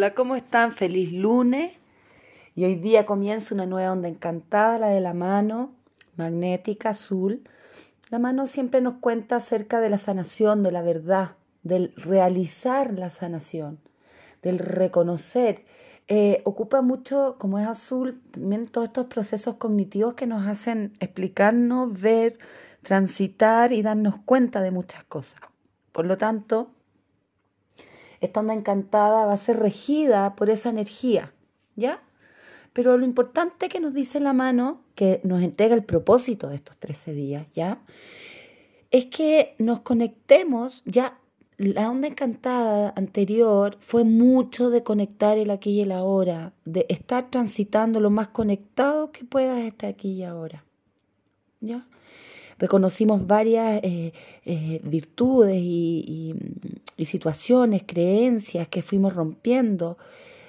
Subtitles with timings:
[0.00, 0.72] Hola, ¿cómo están?
[0.72, 1.74] Feliz lunes.
[2.54, 5.74] Y hoy día comienza una nueva onda encantada, la de la mano
[6.16, 7.42] magnética azul.
[8.08, 11.32] La mano siempre nos cuenta acerca de la sanación, de la verdad,
[11.64, 13.78] del realizar la sanación,
[14.40, 15.66] del reconocer.
[16.08, 22.00] Eh, ocupa mucho, como es azul, también todos estos procesos cognitivos que nos hacen explicarnos,
[22.00, 22.38] ver,
[22.80, 25.42] transitar y darnos cuenta de muchas cosas.
[25.92, 26.70] Por lo tanto,
[28.20, 31.32] esta onda encantada va a ser regida por esa energía,
[31.76, 32.02] ¿ya?
[32.72, 36.76] Pero lo importante que nos dice la mano, que nos entrega el propósito de estos
[36.76, 37.82] 13 días, ¿ya?
[38.90, 41.18] Es que nos conectemos, ya
[41.56, 47.30] la onda encantada anterior fue mucho de conectar el aquí y el ahora, de estar
[47.30, 50.64] transitando lo más conectado que puedas estar aquí y ahora,
[51.60, 51.86] ¿ya?
[52.60, 54.12] Reconocimos varias eh,
[54.44, 56.34] eh, virtudes y,
[57.04, 59.96] situaciones, creencias que fuimos rompiendo.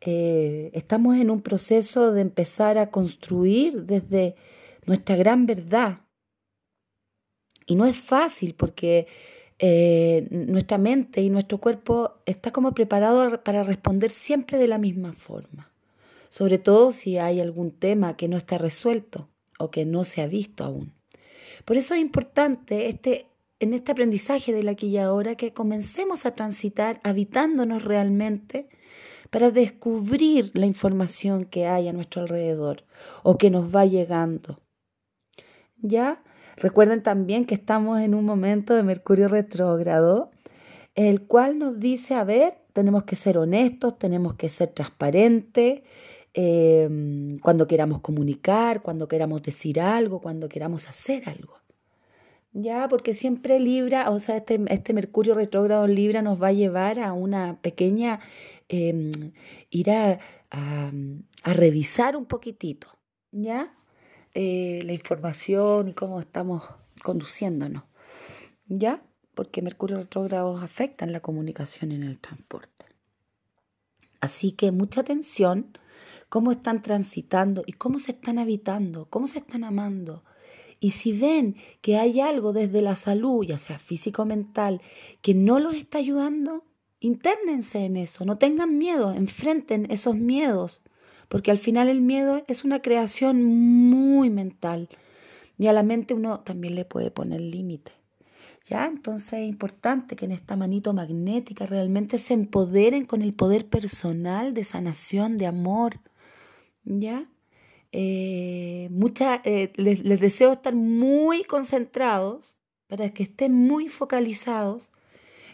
[0.00, 4.34] Eh, estamos en un proceso de empezar a construir desde
[4.84, 6.00] nuestra gran verdad.
[7.64, 9.06] Y no es fácil porque
[10.30, 15.70] nuestra mente y nuestro cuerpo está como preparado para responder siempre de la misma forma.
[16.28, 19.28] Sobre todo si hay algún tema que no está resuelto
[19.60, 20.92] o que no se ha visto aún.
[21.64, 23.26] Por eso es importante este,
[23.60, 28.68] en este aprendizaje de la aquí y ahora que comencemos a transitar habitándonos realmente
[29.30, 32.84] para descubrir la información que hay a nuestro alrededor
[33.22, 34.60] o que nos va llegando.
[35.78, 36.22] ¿Ya?
[36.56, 40.30] Recuerden también que estamos en un momento de Mercurio retrógrado,
[40.94, 45.82] el cual nos dice, a ver, tenemos que ser honestos, tenemos que ser transparentes,
[46.34, 51.58] Em, cuando queramos comunicar, cuando queramos decir algo, cuando queramos hacer algo.
[52.54, 56.52] Ya, porque siempre Libra, o sea, este, este Mercurio retrógrado en Libra nos va a
[56.52, 58.20] llevar a una pequeña,
[58.68, 59.10] eh,
[59.70, 60.18] ir a,
[61.44, 62.88] revisar un poquitito,
[63.30, 63.74] ¿ya?
[64.34, 66.62] Eh, la información y cómo estamos
[67.02, 67.84] conduciéndonos,
[68.66, 69.02] ¿ya?
[69.34, 72.84] Porque Mercurio retrógrado afecta en la comunicación en el transporte.
[74.20, 75.78] Así que mucha atención
[76.28, 80.24] cómo están transitando y cómo se están habitando, cómo se están amando.
[80.80, 84.80] Y si ven que hay algo desde la salud, ya sea físico o mental,
[85.20, 86.64] que no los está ayudando,
[86.98, 90.80] internense en eso, no tengan miedo, enfrenten esos miedos,
[91.28, 94.88] porque al final el miedo es una creación muy mental
[95.56, 97.92] y a la mente uno también le puede poner límite.
[98.68, 98.86] ¿Ya?
[98.86, 104.54] Entonces es importante que en esta manito magnética realmente se empoderen con el poder personal
[104.54, 106.00] de sanación, de amor,
[106.84, 107.28] ¿ya?
[107.90, 108.88] Eh,
[109.44, 112.56] eh, les, les deseo estar muy concentrados
[112.86, 114.90] para que estén muy focalizados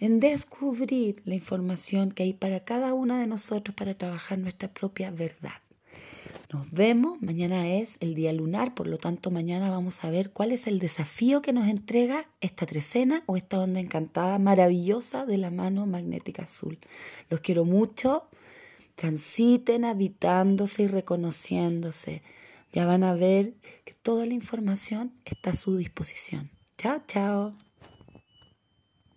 [0.00, 5.10] en descubrir la información que hay para cada una de nosotros para trabajar nuestra propia
[5.10, 5.63] verdad.
[6.54, 10.52] Nos vemos, mañana es el día lunar, por lo tanto mañana vamos a ver cuál
[10.52, 15.50] es el desafío que nos entrega esta trecena o esta onda encantada maravillosa de la
[15.50, 16.78] mano magnética azul.
[17.28, 18.28] Los quiero mucho
[18.94, 22.22] transiten habitándose y reconociéndose.
[22.72, 23.54] Ya van a ver
[23.84, 26.50] que toda la información está a su disposición.
[26.78, 27.63] Chao, chao.